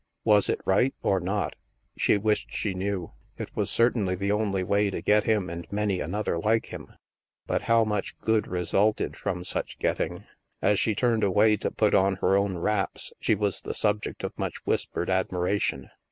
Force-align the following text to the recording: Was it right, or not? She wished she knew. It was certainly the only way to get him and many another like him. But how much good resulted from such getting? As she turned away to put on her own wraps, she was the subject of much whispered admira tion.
Was 0.23 0.49
it 0.49 0.59
right, 0.65 0.95
or 1.03 1.19
not? 1.19 1.55
She 1.95 2.17
wished 2.17 2.51
she 2.51 2.73
knew. 2.73 3.11
It 3.37 3.55
was 3.55 3.69
certainly 3.69 4.15
the 4.15 4.31
only 4.31 4.63
way 4.63 4.89
to 4.89 4.99
get 4.99 5.25
him 5.25 5.47
and 5.47 5.71
many 5.71 5.99
another 5.99 6.39
like 6.39 6.73
him. 6.73 6.93
But 7.45 7.61
how 7.69 7.83
much 7.83 8.17
good 8.17 8.47
resulted 8.47 9.15
from 9.15 9.43
such 9.43 9.77
getting? 9.77 10.23
As 10.59 10.79
she 10.79 10.95
turned 10.95 11.23
away 11.23 11.55
to 11.57 11.69
put 11.69 11.93
on 11.93 12.15
her 12.15 12.35
own 12.35 12.57
wraps, 12.57 13.13
she 13.19 13.35
was 13.35 13.61
the 13.61 13.75
subject 13.75 14.23
of 14.23 14.33
much 14.39 14.65
whispered 14.65 15.09
admira 15.09 15.61
tion. 15.61 15.91